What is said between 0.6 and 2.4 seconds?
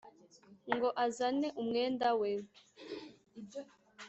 ngo azane umwenda we